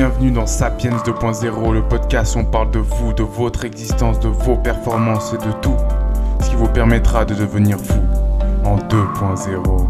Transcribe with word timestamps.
Bienvenue 0.00 0.30
dans 0.30 0.46
Sapiens 0.46 0.96
2.0, 0.96 1.74
le 1.74 1.86
podcast 1.86 2.34
où 2.34 2.38
on 2.38 2.44
parle 2.46 2.70
de 2.70 2.78
vous, 2.78 3.12
de 3.12 3.22
votre 3.22 3.66
existence, 3.66 4.18
de 4.18 4.28
vos 4.28 4.56
performances 4.56 5.34
et 5.34 5.36
de 5.36 5.52
tout 5.60 5.76
ce 6.42 6.48
qui 6.48 6.56
vous 6.56 6.68
permettra 6.68 7.26
de 7.26 7.34
devenir 7.34 7.76
vous 7.76 8.00
en 8.64 8.78
2.0. 8.78 9.88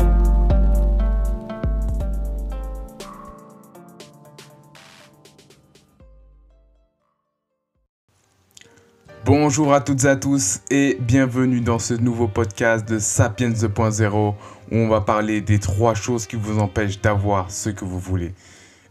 Bonjour 9.25 9.73
à 9.73 9.81
toutes 9.81 10.03
et 10.03 10.09
à 10.09 10.17
tous 10.17 10.59
et 10.73 10.98
bienvenue 11.01 11.61
dans 11.61 11.79
ce 11.79 11.95
nouveau 11.95 12.27
podcast 12.27 12.89
de 12.89 12.98
Sapiens 12.98 13.51
2.0 13.51 14.11
où 14.12 14.34
on 14.73 14.89
va 14.89 15.03
parler 15.03 15.41
des 15.41 15.61
trois 15.61 15.95
choses 15.95 16.27
qui 16.27 16.34
vous 16.34 16.59
empêchent 16.59 17.01
d'avoir 17.01 17.53
ce 17.53 17.70
que 17.70 17.84
vous 17.84 18.01
voulez. 18.01 18.34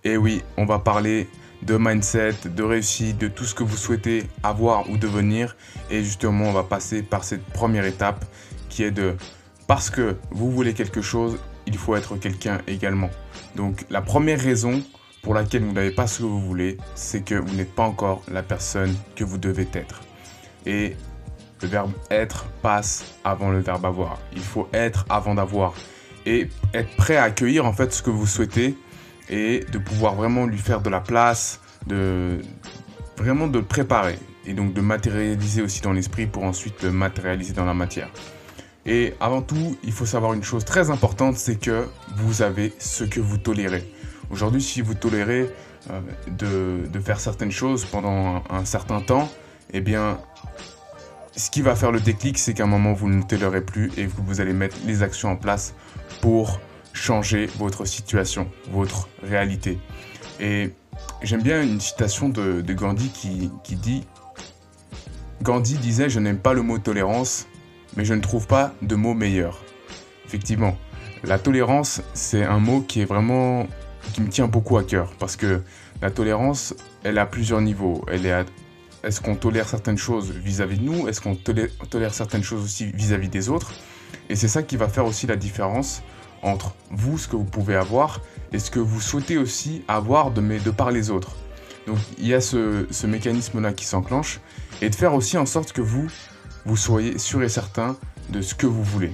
Et 0.03 0.17
oui, 0.17 0.43
on 0.57 0.65
va 0.65 0.79
parler 0.79 1.27
de 1.61 1.77
mindset, 1.77 2.35
de 2.45 2.63
réussite, 2.63 3.17
de 3.17 3.27
tout 3.27 3.43
ce 3.43 3.53
que 3.53 3.63
vous 3.63 3.77
souhaitez 3.77 4.23
avoir 4.43 4.89
ou 4.89 4.97
devenir. 4.97 5.55
Et 5.89 6.03
justement, 6.03 6.45
on 6.45 6.53
va 6.53 6.63
passer 6.63 7.03
par 7.03 7.23
cette 7.23 7.43
première 7.43 7.85
étape 7.85 8.25
qui 8.69 8.83
est 8.83 8.91
de 8.91 9.15
parce 9.67 9.89
que 9.89 10.15
vous 10.31 10.51
voulez 10.51 10.73
quelque 10.73 11.01
chose, 11.01 11.37
il 11.67 11.77
faut 11.77 11.95
être 11.95 12.15
quelqu'un 12.15 12.59
également. 12.67 13.09
Donc 13.55 13.85
la 13.89 14.01
première 14.01 14.39
raison 14.39 14.81
pour 15.21 15.33
laquelle 15.33 15.63
vous 15.63 15.73
n'avez 15.73 15.91
pas 15.91 16.07
ce 16.07 16.19
que 16.19 16.23
vous 16.23 16.39
voulez, 16.39 16.77
c'est 16.95 17.21
que 17.21 17.35
vous 17.35 17.55
n'êtes 17.55 17.75
pas 17.75 17.83
encore 17.83 18.23
la 18.31 18.41
personne 18.41 18.95
que 19.15 19.23
vous 19.23 19.37
devez 19.37 19.67
être. 19.73 20.01
Et 20.65 20.95
le 21.61 21.67
verbe 21.67 21.91
être 22.09 22.45
passe 22.61 23.13
avant 23.23 23.49
le 23.51 23.59
verbe 23.59 23.85
avoir. 23.85 24.17
Il 24.33 24.41
faut 24.41 24.67
être 24.73 25.05
avant 25.09 25.35
d'avoir. 25.35 25.73
Et 26.25 26.49
être 26.73 26.95
prêt 26.95 27.17
à 27.17 27.23
accueillir 27.23 27.65
en 27.65 27.73
fait 27.73 27.93
ce 27.93 28.01
que 28.01 28.09
vous 28.09 28.27
souhaitez 28.27 28.75
et 29.29 29.65
de 29.71 29.77
pouvoir 29.77 30.15
vraiment 30.15 30.45
lui 30.45 30.57
faire 30.57 30.81
de 30.81 30.89
la 30.89 30.99
place, 30.99 31.59
de 31.87 32.39
vraiment 33.17 33.47
de 33.47 33.59
le 33.59 33.65
préparer 33.65 34.17
et 34.45 34.53
donc 34.53 34.73
de 34.73 34.81
matérialiser 34.81 35.61
aussi 35.61 35.81
dans 35.81 35.93
l'esprit 35.93 36.25
pour 36.25 36.43
ensuite 36.43 36.81
le 36.83 36.91
matérialiser 36.91 37.53
dans 37.53 37.65
la 37.65 37.73
matière. 37.73 38.09
Et 38.85 39.13
avant 39.19 39.41
tout, 39.41 39.77
il 39.83 39.91
faut 39.91 40.05
savoir 40.05 40.33
une 40.33 40.43
chose 40.43 40.65
très 40.65 40.89
importante, 40.89 41.35
c'est 41.35 41.59
que 41.59 41.85
vous 42.17 42.41
avez 42.41 42.73
ce 42.79 43.03
que 43.03 43.19
vous 43.19 43.37
tolérez. 43.37 43.83
Aujourd'hui, 44.31 44.61
si 44.61 44.81
vous 44.81 44.93
tolérez 44.93 45.49
euh, 45.91 46.87
de, 46.87 46.99
faire 46.99 47.19
certaines 47.19 47.51
choses 47.51 47.85
pendant 47.85 48.43
un, 48.49 48.65
certain 48.65 49.01
temps, 49.01 49.29
eh 49.73 49.81
bien, 49.81 50.19
ce 51.35 51.51
qui 51.51 51.61
va 51.61 51.75
faire 51.75 51.91
le 51.91 51.99
déclic, 51.99 52.37
c'est 52.37 52.53
qu'à 52.53 52.63
un 52.63 52.67
moment, 52.67 52.93
vous 52.93 53.09
ne 53.09 53.21
tolérez 53.21 53.61
plus 53.61 53.91
et 53.97 54.05
que 54.05 54.11
vous 54.17 54.41
allez 54.41 54.53
mettre 54.53 54.77
les 54.85 55.03
actions 55.03 55.29
en 55.29 55.35
place 55.35 55.73
pour 56.21 56.59
changer 56.93 57.47
votre 57.57 57.85
situation, 57.85 58.49
votre 58.71 59.07
réalité. 59.23 59.77
Et 60.39 60.71
j'aime 61.21 61.41
bien 61.41 61.61
une 61.61 61.79
citation 61.79 62.29
de, 62.29 62.61
Gandhi 62.73 63.09
qui, 63.09 63.51
qui, 63.63 63.75
dit 63.75 64.05
Gandhi 65.41 65.75
disait 65.77 66.09
Je 66.09 66.19
n'aime 66.19 66.39
pas 66.39 66.53
le 66.53 66.61
mot 66.61 66.77
tolérance, 66.77 67.47
mais 67.95 68.05
je 68.05 68.13
ne 68.13 68.21
trouve 68.21 68.47
pas 68.47 68.73
de 68.81 68.95
mot 68.95 69.13
meilleur. 69.13 69.63
Effectivement, 70.25 70.77
la 71.23 71.39
tolérance, 71.39 72.01
c'est 72.13 72.43
un 72.43 72.59
mot 72.59 72.81
qui 72.81 73.01
est 73.01 73.05
vraiment 73.05 73.67
qui 74.13 74.21
me 74.21 74.29
tient 74.29 74.47
beaucoup 74.47 74.77
à 74.77 74.83
cœur 74.83 75.11
parce 75.19 75.35
que 75.35 75.61
la 76.01 76.09
tolérance, 76.09 76.73
elle 77.03 77.17
a 77.17 77.25
plusieurs 77.25 77.61
niveaux. 77.61 78.03
Elle 78.07 78.25
est 78.25 78.45
est-ce 79.03 79.21
qu'on 79.21 79.35
tolère 79.35 79.67
certaines 79.67 79.97
choses 79.97 80.31
vis-à-vis 80.31 80.75
-vis 80.75 80.79
de 80.79 80.85
nous? 80.85 81.07
Est-ce 81.07 81.21
qu'on 81.21 81.35
tolère, 81.35 82.13
certaines 82.13 82.43
choses 82.43 82.63
aussi 82.63 82.91
vis-à-vis 82.91 83.27
-vis 83.27 83.31
des 83.31 83.49
autres? 83.49 83.71
Et 84.29 84.35
c'est 84.35 84.49
ça 84.49 84.61
qui 84.61 84.77
va 84.77 84.87
faire 84.89 85.05
aussi 85.05 85.25
la 85.25 85.35
différence 85.35 86.01
entre 86.41 86.75
vous, 86.91 87.17
ce 87.17 87.27
que 87.27 87.35
vous 87.35 87.43
pouvez 87.43 87.75
avoir, 87.75 88.21
et 88.51 88.59
ce 88.59 88.71
que 88.71 88.79
vous 88.79 89.01
souhaitez 89.01 89.37
aussi 89.37 89.83
avoir 89.87 90.31
de, 90.31 90.41
de 90.41 90.71
par 90.71 90.91
les 90.91 91.09
autres. 91.09 91.35
Donc 91.87 91.97
il 92.17 92.27
y 92.27 92.33
a 92.33 92.41
ce, 92.41 92.85
ce 92.91 93.07
mécanisme-là 93.07 93.73
qui 93.73 93.85
s'enclenche, 93.85 94.39
et 94.81 94.89
de 94.89 94.95
faire 94.95 95.13
aussi 95.13 95.37
en 95.37 95.45
sorte 95.45 95.71
que 95.71 95.81
vous, 95.81 96.07
vous 96.65 96.77
soyez 96.77 97.17
sûr 97.17 97.43
et 97.43 97.49
certain 97.49 97.97
de 98.29 98.41
ce 98.41 98.55
que 98.55 98.67
vous 98.67 98.83
voulez. 98.83 99.11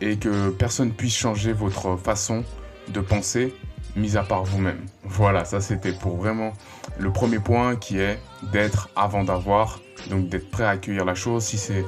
Et 0.00 0.16
que 0.16 0.50
personne 0.50 0.92
puisse 0.92 1.16
changer 1.16 1.52
votre 1.52 1.96
façon 1.96 2.44
de 2.88 3.00
penser, 3.00 3.54
mis 3.96 4.16
à 4.16 4.22
part 4.22 4.44
vous-même. 4.44 4.80
Voilà, 5.04 5.44
ça 5.44 5.60
c'était 5.60 5.92
pour 5.92 6.16
vraiment 6.16 6.52
le 6.98 7.12
premier 7.12 7.38
point 7.38 7.76
qui 7.76 7.98
est 7.98 8.18
d'être 8.52 8.88
avant 8.96 9.24
d'avoir, 9.24 9.80
donc 10.10 10.28
d'être 10.28 10.50
prêt 10.50 10.64
à 10.64 10.70
accueillir 10.70 11.04
la 11.04 11.14
chose. 11.14 11.44
Si 11.44 11.58
c'est 11.58 11.84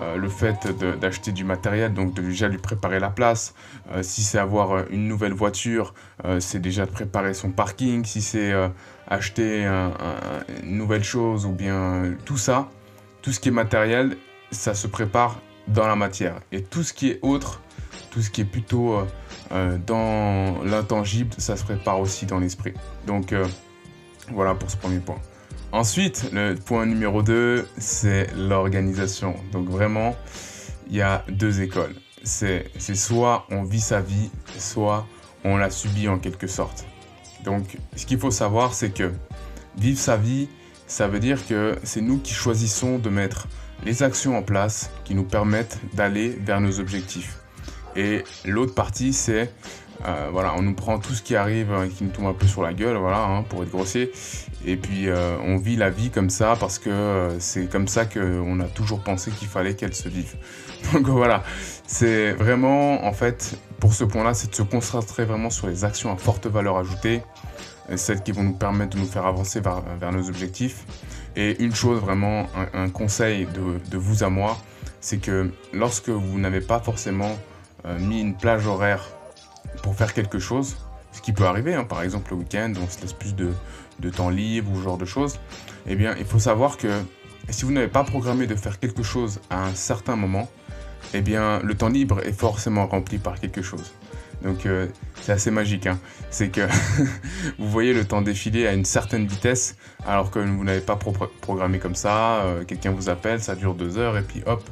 euh, 0.00 0.16
le 0.16 0.28
fait 0.28 0.68
d'acheter 1.00 1.32
du 1.32 1.44
matériel, 1.44 1.92
donc 1.92 2.14
de 2.14 2.22
déjà 2.22 2.48
lui 2.48 2.58
préparer 2.58 3.00
la 3.00 3.10
place. 3.10 3.54
Euh, 3.92 4.02
si 4.02 4.22
c'est 4.22 4.38
avoir 4.38 4.72
euh, 4.72 4.82
une 4.90 5.08
nouvelle 5.08 5.32
voiture, 5.32 5.94
c'est 6.38 6.60
déjà 6.60 6.86
de 6.86 6.90
préparer 6.90 7.34
son 7.34 7.50
parking. 7.50 8.04
Si 8.04 8.20
c'est 8.22 8.52
acheter 9.08 9.64
un, 9.64 9.86
un, 9.86 10.62
une 10.62 10.76
nouvelle 10.76 11.02
chose 11.02 11.46
ou 11.46 11.52
bien 11.52 12.14
tout 12.24 12.36
ça, 12.36 12.68
tout 13.22 13.32
ce 13.32 13.40
qui 13.40 13.48
est 13.48 13.52
matériel, 13.52 14.16
ça 14.50 14.74
se 14.74 14.86
prépare 14.86 15.40
dans 15.66 15.86
la 15.86 15.96
matière. 15.96 16.40
Et 16.52 16.62
tout 16.62 16.82
ce 16.82 16.92
qui 16.92 17.08
est 17.10 17.18
autre, 17.22 17.62
tout 18.10 18.20
ce 18.20 18.30
qui 18.30 18.42
est 18.42 18.44
plutôt 18.44 18.98
dans 19.86 20.62
l'intangible, 20.62 21.30
ça 21.38 21.56
se 21.56 21.64
prépare 21.64 22.00
aussi 22.00 22.26
dans 22.26 22.38
l'esprit. 22.38 22.74
Donc 23.06 23.34
voilà 24.32 24.54
pour 24.54 24.70
ce 24.70 24.76
premier 24.76 24.98
point. 24.98 25.18
Ensuite, 25.72 26.30
le 26.32 26.54
point 26.54 26.84
numéro 26.86 27.22
2, 27.22 27.66
c'est 27.78 28.28
l'organisation. 28.36 29.36
Donc 29.52 29.68
vraiment, 29.68 30.16
il 30.88 30.96
y 30.96 31.02
a 31.02 31.24
deux 31.28 31.60
écoles. 31.60 31.94
C'est 32.22 32.70
soit 32.78 33.46
on 33.50 33.62
vit 33.62 33.80
sa 33.80 34.00
vie, 34.00 34.30
soit 34.58 35.06
on 35.44 35.56
la 35.56 35.70
subit 35.70 36.08
en 36.08 36.18
quelque 36.18 36.46
sorte. 36.46 36.84
Donc 37.44 37.78
ce 37.96 38.04
qu'il 38.04 38.18
faut 38.18 38.30
savoir, 38.30 38.74
c'est 38.74 38.90
que 38.90 39.12
vivre 39.78 39.98
sa 39.98 40.16
vie, 40.16 40.48
ça 40.86 41.06
veut 41.06 41.20
dire 41.20 41.46
que 41.46 41.78
c'est 41.84 42.00
nous 42.00 42.18
qui 42.18 42.34
choisissons 42.34 42.98
de 42.98 43.08
mettre 43.08 43.46
les 43.86 44.02
actions 44.02 44.36
en 44.36 44.42
place 44.42 44.90
qui 45.04 45.14
nous 45.14 45.24
permettent 45.24 45.78
d'aller 45.94 46.30
vers 46.30 46.60
nos 46.60 46.80
objectifs. 46.80 47.38
Et 47.96 48.24
l'autre 48.44 48.74
partie, 48.74 49.12
c'est 49.12 49.50
euh, 50.06 50.28
voilà, 50.32 50.54
on 50.56 50.62
nous 50.62 50.74
prend 50.74 50.98
tout 50.98 51.12
ce 51.12 51.22
qui 51.22 51.36
arrive 51.36 51.72
et 51.84 51.88
qui 51.88 52.04
nous 52.04 52.10
tombe 52.10 52.26
un 52.26 52.32
peu 52.32 52.46
sur 52.46 52.62
la 52.62 52.72
gueule, 52.72 52.96
voilà, 52.96 53.22
hein, 53.22 53.42
pour 53.42 53.62
être 53.62 53.70
grossier. 53.70 54.10
Et 54.64 54.76
puis 54.76 55.08
euh, 55.08 55.36
on 55.42 55.56
vit 55.56 55.76
la 55.76 55.90
vie 55.90 56.10
comme 56.10 56.30
ça 56.30 56.56
parce 56.58 56.78
que 56.78 56.90
euh, 56.90 57.38
c'est 57.38 57.70
comme 57.70 57.88
ça 57.88 58.06
qu'on 58.06 58.60
a 58.60 58.64
toujours 58.64 59.00
pensé 59.00 59.30
qu'il 59.30 59.48
fallait 59.48 59.74
qu'elle 59.74 59.94
se 59.94 60.08
vive. 60.08 60.36
Donc 60.92 61.06
voilà, 61.06 61.42
c'est 61.86 62.32
vraiment, 62.32 63.04
en 63.04 63.12
fait, 63.12 63.58
pour 63.78 63.92
ce 63.92 64.04
point-là, 64.04 64.32
c'est 64.32 64.50
de 64.50 64.54
se 64.54 64.62
concentrer 64.62 65.24
vraiment 65.24 65.50
sur 65.50 65.66
les 65.66 65.84
actions 65.84 66.12
à 66.12 66.16
forte 66.16 66.46
valeur 66.46 66.78
ajoutée, 66.78 67.22
celles 67.96 68.22
qui 68.22 68.32
vont 68.32 68.42
nous 68.42 68.54
permettre 68.54 68.96
de 68.96 69.00
nous 69.00 69.06
faire 69.06 69.26
avancer 69.26 69.60
vers, 69.60 70.12
nos 70.12 70.28
objectifs. 70.28 70.86
Et 71.36 71.62
une 71.62 71.74
chose 71.74 72.00
vraiment, 72.00 72.46
un, 72.72 72.88
conseil 72.88 73.46
de, 73.46 73.98
vous 73.98 74.22
à 74.24 74.30
moi, 74.30 74.56
c'est 75.00 75.18
que 75.18 75.50
lorsque 75.72 76.08
vous 76.08 76.38
n'avez 76.38 76.60
pas 76.60 76.80
forcément 76.80 77.30
euh, 77.30 77.49
mis 77.98 78.20
une 78.20 78.34
plage 78.34 78.66
horaire 78.66 79.08
pour 79.82 79.94
faire 79.94 80.12
quelque 80.12 80.38
chose, 80.38 80.76
ce 81.12 81.20
qui 81.20 81.32
peut 81.32 81.44
arriver, 81.44 81.74
hein, 81.74 81.84
par 81.84 82.02
exemple 82.02 82.32
le 82.32 82.38
week-end, 82.38 82.72
on 82.80 82.88
se 82.88 83.00
laisse 83.00 83.12
plus 83.12 83.34
de, 83.34 83.52
de, 83.98 84.10
temps 84.10 84.30
libre 84.30 84.70
ou 84.72 84.78
ce 84.78 84.82
genre 84.82 84.98
de 84.98 85.04
choses, 85.04 85.38
eh 85.86 85.96
bien, 85.96 86.14
il 86.18 86.24
faut 86.24 86.38
savoir 86.38 86.76
que 86.76 86.88
si 87.48 87.64
vous 87.64 87.72
n'avez 87.72 87.88
pas 87.88 88.04
programmé 88.04 88.46
de 88.46 88.54
faire 88.54 88.78
quelque 88.78 89.02
chose 89.02 89.40
à 89.50 89.64
un 89.64 89.74
certain 89.74 90.16
moment, 90.16 90.48
eh 91.14 91.20
bien, 91.20 91.60
le 91.60 91.74
temps 91.74 91.88
libre 91.88 92.20
est 92.24 92.32
forcément 92.32 92.86
rempli 92.86 93.18
par 93.18 93.40
quelque 93.40 93.62
chose. 93.62 93.92
Donc, 94.42 94.64
euh, 94.64 94.86
c'est 95.20 95.32
assez 95.32 95.50
magique. 95.50 95.86
Hein. 95.86 95.98
C'est 96.30 96.48
que 96.48 96.62
vous 97.58 97.68
voyez 97.68 97.92
le 97.92 98.04
temps 98.04 98.22
défiler 98.22 98.66
à 98.66 98.72
une 98.72 98.84
certaine 98.84 99.26
vitesse, 99.26 99.76
alors 100.06 100.30
que 100.30 100.38
vous 100.38 100.64
n'avez 100.64 100.80
pas 100.80 100.96
pro 100.96 101.12
programmé 101.40 101.78
comme 101.78 101.94
ça. 101.94 102.42
Euh, 102.42 102.64
Quelqu'un 102.64 102.92
vous 102.92 103.08
appelle, 103.08 103.42
ça 103.42 103.54
dure 103.54 103.74
deux 103.74 103.98
heures, 103.98 104.16
et 104.16 104.22
puis 104.22 104.42
hop, 104.46 104.62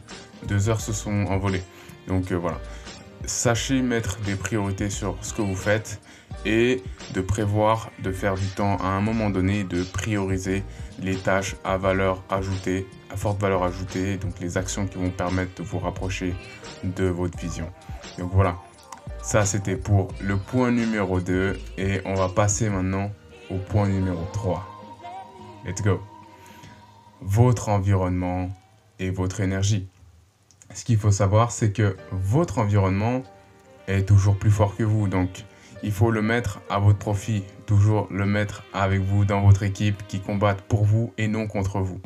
deux 0.46 0.68
heures 0.68 0.80
se 0.80 0.92
sont 0.92 1.26
envolées. 1.26 1.62
Donc, 2.06 2.32
euh, 2.32 2.36
voilà 2.36 2.60
sachez 3.24 3.82
mettre 3.82 4.18
des 4.20 4.34
priorités 4.34 4.90
sur 4.90 5.16
ce 5.22 5.32
que 5.32 5.42
vous 5.42 5.56
faites 5.56 6.00
et 6.44 6.82
de 7.14 7.20
prévoir 7.20 7.90
de 8.02 8.12
faire 8.12 8.34
du 8.34 8.46
temps 8.46 8.76
à 8.78 8.88
un 8.88 9.00
moment 9.00 9.30
donné, 9.30 9.64
de 9.64 9.82
prioriser 9.82 10.62
les 11.00 11.16
tâches 11.16 11.56
à 11.64 11.76
valeur 11.76 12.22
ajoutée, 12.30 12.86
à 13.10 13.16
forte 13.16 13.40
valeur 13.40 13.62
ajoutée, 13.62 14.16
donc 14.16 14.38
les 14.40 14.56
actions 14.56 14.86
qui 14.86 14.98
vont 14.98 15.10
permettre 15.10 15.54
de 15.56 15.62
vous 15.62 15.78
rapprocher 15.78 16.34
de 16.84 17.04
votre 17.04 17.38
vision. 17.38 17.70
Donc 18.18 18.30
voilà, 18.32 18.56
ça 19.22 19.44
c'était 19.44 19.76
pour 19.76 20.08
le 20.20 20.36
point 20.36 20.70
numéro 20.70 21.20
2 21.20 21.58
et 21.76 22.00
on 22.04 22.14
va 22.14 22.28
passer 22.28 22.68
maintenant 22.68 23.10
au 23.50 23.56
point 23.56 23.88
numéro 23.88 24.22
3. 24.32 24.66
Let's 25.66 25.82
go. 25.82 26.00
Votre 27.20 27.68
environnement 27.68 28.50
et 28.98 29.10
votre 29.10 29.40
énergie 29.40 29.88
ce 30.74 30.84
qu'il 30.84 30.98
faut 30.98 31.10
savoir, 31.10 31.50
c'est 31.50 31.72
que 31.72 31.96
votre 32.12 32.58
environnement 32.58 33.22
est 33.86 34.06
toujours 34.06 34.36
plus 34.36 34.50
fort 34.50 34.76
que 34.76 34.82
vous. 34.82 35.08
Donc, 35.08 35.44
il 35.82 35.92
faut 35.92 36.10
le 36.10 36.22
mettre 36.22 36.60
à 36.68 36.78
votre 36.78 36.98
profit, 36.98 37.44
toujours 37.66 38.08
le 38.10 38.26
mettre 38.26 38.64
avec 38.72 39.00
vous 39.00 39.24
dans 39.24 39.42
votre 39.42 39.62
équipe 39.62 40.06
qui 40.08 40.20
combattent 40.20 40.62
pour 40.62 40.84
vous 40.84 41.12
et 41.18 41.28
non 41.28 41.46
contre 41.46 41.80
vous. 41.80 42.00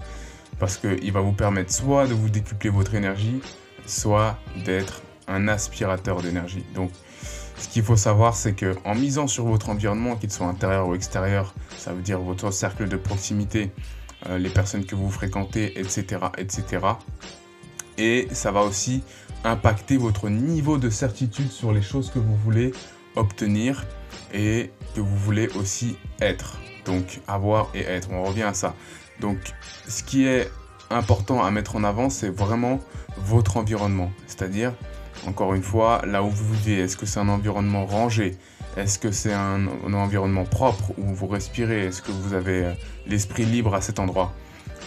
Parce 0.59 0.76
qu'il 0.76 1.12
va 1.12 1.20
vous 1.20 1.32
permettre 1.32 1.73
soit 1.73 2.06
de 2.06 2.14
vous 2.14 2.29
décupler 2.29 2.70
votre 2.70 2.94
énergie, 2.94 3.41
soit 3.87 4.38
d'être 4.65 5.03
un 5.26 5.49
aspirateur 5.49 6.23
d'énergie. 6.23 6.65
Donc, 6.75 6.91
ce 7.56 7.69
qu'il 7.69 7.82
faut 7.82 7.97
savoir, 7.97 8.35
c'est 8.35 8.55
que 8.55 8.76
en 8.85 8.94
misant 8.94 9.26
sur 9.26 9.44
votre 9.44 9.70
environnement, 9.70 10.17
qu'il 10.17 10.31
soit 10.31 10.47
intérieur 10.47 10.88
ou 10.88 10.94
extérieur, 10.94 11.55
ça 11.76 11.93
veut 11.93 12.03
dire 12.03 12.20
votre 12.20 12.50
cercle 12.50 12.88
de 12.88 12.97
proximité, 12.97 13.70
euh, 14.29 14.38
les 14.38 14.50
personnes 14.50 14.85
que 14.85 14.94
vous 14.94 15.11
fréquentez, 15.11 15.79
etc., 15.79 16.19
etc. 16.38 16.81
Et 17.99 18.29
ça 18.33 18.50
va 18.50 18.62
aussi 18.62 19.03
impacter 19.44 19.97
votre 19.97 20.29
niveau 20.29 20.79
de 20.79 20.91
certitude 20.91 21.50
sur 21.50 21.73
les 21.73 21.83
choses 21.83 22.11
que 22.11 22.19
vous 22.19 22.37
voulez 22.37 22.73
obtenir 23.17 23.85
et 24.33 24.71
que 24.94 25.00
vous 25.00 25.17
voulez 25.17 25.49
aussi 25.56 25.97
être. 26.21 26.59
Donc 26.85 27.21
avoir 27.29 27.69
et 27.75 27.81
être, 27.81 28.11
on 28.11 28.23
revient 28.25 28.43
à 28.43 28.55
ça. 28.55 28.75
Donc 29.21 29.39
ce 29.89 30.03
qui 30.03 30.27
est 30.27 30.50
important 30.91 31.43
à 31.43 31.50
mettre 31.50 31.77
en 31.77 31.85
avant, 31.85 32.11
c'est 32.11 32.31
vraiment 32.31 32.81
votre 33.19 33.56
environnement. 33.56 34.11
C'est-à-dire, 34.27 34.73
encore 35.27 35.55
une 35.55 35.62
fois, 35.62 36.03
là 36.06 36.23
où 36.23 36.31
vous 36.31 36.55
vivez, 36.55 36.81
est-ce 36.81 36.97
que 36.97 37.06
c'est 37.06 37.21
un 37.21 37.29
environnement 37.29 37.87
rangé? 37.87 38.37
Est-ce 38.77 38.99
que 38.99 39.12
c'est 39.12 39.35
un, 39.35 39.67
environnement 39.93 40.44
propre 40.44 40.93
où 40.97 41.15
vous 41.15 41.27
respirez? 41.27 41.87
Est-ce 41.87 42.00
que 42.00 42.11
vous 42.11 42.33
avez 42.33 42.65
euh, 42.65 42.73
l'esprit 43.06 43.44
libre 43.44 43.75
à 43.75 43.83
cet 43.83 43.99
endroit? 43.99 44.33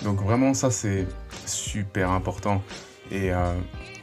Donc 0.04 0.22
vraiment, 0.22 0.54
ça 0.54 0.72
c'est 0.72 1.08
super 1.46 2.10
important. 2.10 2.64
Et 3.12 3.32
euh, 3.32 3.54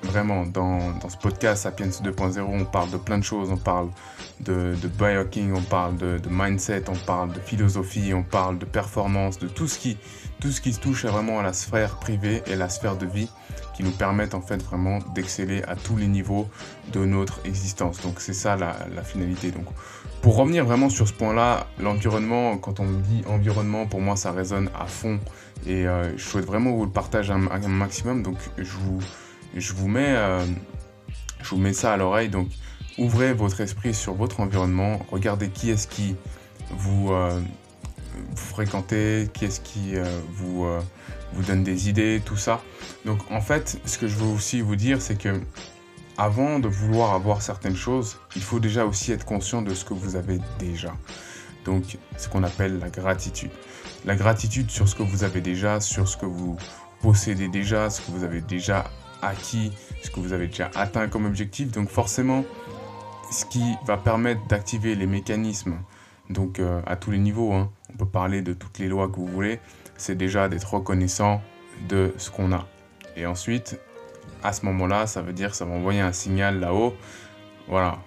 vraiment, 0.02 0.44
dans, 0.44 0.92
dans, 0.98 1.08
ce 1.08 1.16
podcast 1.16 1.62
Sapiens 1.62 1.86
2.0, 1.86 2.40
on 2.40 2.64
parle 2.64 2.90
de 2.90 2.96
plein 2.96 3.18
de 3.18 3.24
choses. 3.24 3.50
On 3.50 3.56
parle 3.56 3.88
de, 4.40 4.74
de 4.80 4.88
biohacking, 4.88 5.52
on 5.54 5.62
parle 5.62 5.96
de, 5.96 6.18
de, 6.18 6.28
mindset, 6.30 6.84
on 6.88 7.06
parle 7.06 7.32
de 7.32 7.40
philosophie, 7.40 8.12
on 8.14 8.22
parle 8.22 8.58
de 8.58 8.64
performance, 8.64 9.38
de 9.38 9.48
tout 9.48 9.68
ce 9.68 9.78
qui, 9.78 9.96
tout 10.40 10.50
ce 10.50 10.60
qui 10.60 10.72
touche 10.72 11.04
vraiment 11.04 11.38
à 11.38 11.42
la 11.42 11.52
sphère 11.52 11.98
privée 11.98 12.42
et 12.46 12.56
la 12.56 12.68
sphère 12.68 12.96
de 12.96 13.06
vie 13.06 13.28
qui 13.74 13.82
nous 13.82 13.90
permettent 13.90 14.34
en 14.34 14.42
fait 14.42 14.62
vraiment 14.62 14.98
d'exceller 15.14 15.62
à 15.62 15.76
tous 15.76 15.96
les 15.96 16.08
niveaux 16.08 16.48
de 16.92 17.04
notre 17.04 17.40
existence. 17.44 18.00
Donc 18.02 18.20
c'est 18.20 18.34
ça 18.34 18.56
la, 18.56 18.76
la, 18.94 19.02
finalité. 19.02 19.50
Donc 19.50 19.66
pour 20.20 20.36
revenir 20.36 20.64
vraiment 20.64 20.90
sur 20.90 21.08
ce 21.08 21.12
point-là, 21.14 21.66
l'environnement, 21.78 22.58
quand 22.58 22.80
on 22.80 22.90
dit 22.90 23.22
environnement, 23.28 23.86
pour 23.86 24.00
moi 24.00 24.16
ça 24.16 24.32
résonne 24.32 24.68
à 24.78 24.86
fond 24.86 25.18
et 25.66 25.86
euh, 25.86 26.16
je 26.16 26.22
souhaite 26.22 26.44
vraiment 26.44 26.72
vous 26.72 26.84
le 26.84 26.90
partager 26.90 27.32
un, 27.32 27.68
maximum. 27.68 28.22
Donc 28.22 28.36
je 28.58 28.76
vous, 28.76 28.98
je 29.56 29.72
vous 29.72 29.88
mets, 29.88 30.14
euh, 30.16 30.44
je 31.42 31.50
vous 31.50 31.58
mets 31.58 31.72
ça 31.72 31.92
à 31.92 31.96
l'oreille. 31.96 32.28
Donc 32.28 32.48
ouvrez 32.98 33.32
votre 33.32 33.60
esprit 33.60 33.94
sur 33.94 34.14
votre 34.14 34.40
environnement, 34.40 35.00
regardez 35.10 35.48
qui 35.48 35.70
est-ce 35.70 35.86
qui 35.86 36.16
vous 36.70 37.12
euh, 37.12 37.40
fréquentez, 38.36 39.28
qui 39.32 39.46
est-ce 39.46 39.60
qui 39.60 39.96
euh, 39.96 40.04
vous, 40.32 40.66
vous 41.32 41.42
donne 41.42 41.62
des 41.62 41.88
idées, 41.88 42.22
tout 42.24 42.36
ça. 42.36 42.62
Donc 43.04 43.18
en 43.30 43.40
fait, 43.40 43.80
ce 43.84 43.98
que 43.98 44.06
je 44.06 44.16
veux 44.16 44.30
aussi 44.32 44.60
vous 44.60 44.76
dire, 44.76 45.00
c'est 45.00 45.16
que 45.16 45.40
avant 46.18 46.58
de 46.58 46.68
vouloir 46.68 47.14
avoir 47.14 47.40
certaines 47.40 47.76
choses, 47.76 48.18
il 48.36 48.42
faut 48.42 48.60
déjà 48.60 48.84
aussi 48.84 49.12
être 49.12 49.24
conscient 49.24 49.62
de 49.62 49.72
ce 49.74 49.84
que 49.84 49.94
vous 49.94 50.16
avez 50.16 50.38
déjà. 50.58 50.94
Donc 51.64 51.96
ce 52.16 52.28
qu'on 52.28 52.42
appelle 52.42 52.78
la 52.78 52.90
gratitude. 52.90 53.50
La 54.04 54.16
gratitude 54.16 54.70
sur 54.70 54.88
ce 54.88 54.94
que 54.94 55.02
vous 55.02 55.24
avez 55.24 55.40
déjà, 55.40 55.80
sur 55.80 56.08
ce 56.08 56.16
que 56.16 56.26
vous 56.26 56.56
possédez 57.00 57.48
déjà, 57.48 57.88
ce 57.88 58.00
que 58.00 58.10
vous 58.10 58.24
avez 58.24 58.40
déjà 58.40 58.90
acquis, 59.22 59.72
ce 60.02 60.10
que 60.10 60.20
vous 60.20 60.32
avez 60.32 60.48
déjà 60.48 60.70
atteint 60.74 61.08
comme 61.08 61.24
objectif. 61.24 61.70
Donc 61.72 61.88
forcément, 61.88 62.44
ce 63.30 63.44
qui 63.46 63.62
va 63.86 63.96
permettre 63.96 64.46
d'activer 64.48 64.94
les 64.94 65.06
mécanismes 65.06 65.78
donc 66.30 66.58
euh, 66.58 66.80
à 66.86 66.96
tous 66.96 67.10
les 67.10 67.18
niveaux, 67.18 67.52
hein. 67.52 67.70
on 67.92 67.96
peut 67.96 68.06
parler 68.06 68.42
de 68.42 68.52
toutes 68.52 68.78
les 68.78 68.88
lois 68.88 69.08
que 69.08 69.16
vous 69.16 69.26
voulez, 69.26 69.60
c'est 69.96 70.16
déjà 70.16 70.48
d'être 70.48 70.74
reconnaissant 70.74 71.42
de 71.88 72.12
ce 72.16 72.30
qu'on 72.30 72.52
a. 72.52 72.66
Et 73.16 73.26
ensuite, 73.26 73.78
à 74.42 74.52
ce 74.52 74.64
moment-là, 74.66 75.06
ça 75.06 75.22
veut 75.22 75.32
dire 75.32 75.50
que 75.50 75.56
ça 75.56 75.64
va 75.64 75.74
envoyer 75.74 76.00
un 76.00 76.12
signal 76.12 76.60
là-haut. 76.60 76.94
Voilà, 77.68 77.98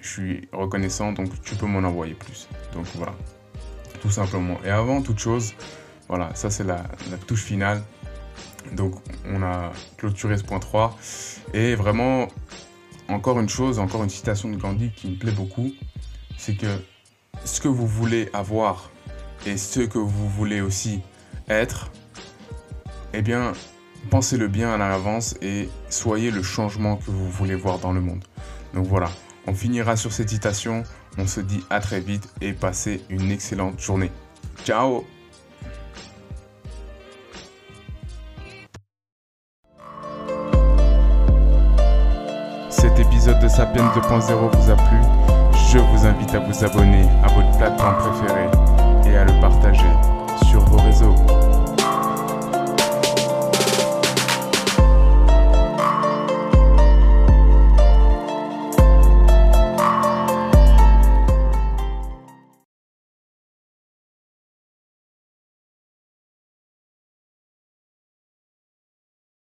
je 0.00 0.08
suis 0.08 0.48
reconnaissant, 0.52 1.12
donc 1.12 1.30
tu 1.42 1.54
peux 1.54 1.66
m'en 1.66 1.86
envoyer 1.86 2.14
plus. 2.14 2.48
Donc 2.74 2.86
voilà, 2.94 3.14
tout 4.00 4.10
simplement. 4.10 4.58
Et 4.64 4.70
avant 4.70 5.02
toute 5.02 5.18
chose, 5.18 5.54
voilà, 6.08 6.34
ça 6.34 6.50
c'est 6.50 6.64
la, 6.64 6.82
la, 7.10 7.16
touche 7.18 7.42
finale. 7.42 7.82
Donc 8.72 8.94
on 9.26 9.42
a 9.42 9.72
clôturé 9.96 10.36
ce 10.36 10.44
point 10.44 10.60
3. 10.60 10.96
Et 11.54 11.74
vraiment, 11.74 12.28
encore 13.08 13.40
une 13.40 13.48
chose, 13.48 13.78
encore 13.78 14.04
une 14.04 14.10
citation 14.10 14.48
de 14.50 14.56
Gandhi 14.56 14.90
qui 14.94 15.08
me 15.08 15.16
plaît 15.16 15.32
beaucoup, 15.32 15.72
c'est 16.36 16.54
que 16.54 16.66
ce 17.44 17.60
que 17.60 17.68
vous 17.68 17.86
voulez 17.86 18.28
avoir 18.32 18.90
et 19.46 19.56
ce 19.56 19.80
que 19.80 19.98
vous 19.98 20.28
voulez 20.28 20.60
aussi 20.60 21.00
être, 21.48 21.90
eh 23.14 23.22
bien, 23.22 23.52
pensez-le 24.10 24.48
bien 24.48 24.72
à 24.72 24.76
l'avance 24.76 25.34
et 25.42 25.68
soyez 25.88 26.30
le 26.30 26.42
changement 26.42 26.96
que 26.96 27.10
vous 27.10 27.30
voulez 27.30 27.54
voir 27.54 27.78
dans 27.78 27.92
le 27.92 28.00
monde. 28.00 28.24
Donc 28.74 28.86
voilà, 28.86 29.10
on 29.46 29.54
finira 29.54 29.96
sur 29.96 30.12
cette 30.12 30.28
citation. 30.28 30.82
On 31.16 31.26
se 31.26 31.40
dit 31.40 31.64
à 31.70 31.80
très 31.80 32.00
vite 32.00 32.28
et 32.40 32.52
passez 32.52 33.02
une 33.08 33.30
excellente 33.30 33.80
journée. 33.80 34.12
Ciao 34.64 35.04
cet 42.98 43.06
épisode 43.06 43.38
de 43.38 43.46
Sapiens 43.46 43.92
2.0 43.94 44.56
vous 44.56 44.70
a 44.70 44.74
plu, 44.74 44.98
je 45.70 45.78
vous 45.78 46.04
invite 46.04 46.34
à 46.34 46.40
vous 46.40 46.64
abonner 46.64 47.04
à 47.22 47.28
votre 47.28 47.56
plateforme 47.56 47.96
préférée 47.96 48.48
et 49.06 49.16
à 49.16 49.24
le 49.24 49.40
partager 49.40 49.86
sur 50.48 50.60
vos 50.64 50.78
réseaux. 50.78 51.14